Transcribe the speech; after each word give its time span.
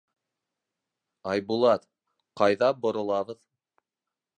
—Айбулат, 1.33 1.87
ҡайҙа 2.43 2.75
боролабыҙ. 2.87 3.43